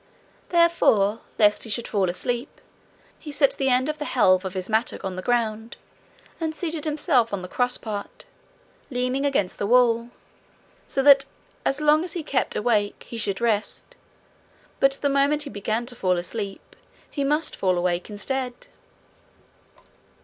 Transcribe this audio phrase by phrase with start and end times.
[0.49, 2.59] Therefore, lest he should fall asleep,
[3.19, 5.77] he set the end of the helve of his mattock on the ground,
[6.39, 8.25] and seated himself on the cross part,
[8.89, 10.09] leaning against the wall,
[10.87, 11.25] so that
[11.63, 13.93] as long as he kept awake he should rest,
[14.79, 16.75] but the moment he began to fall asleep
[17.11, 18.55] he must fall awake instead.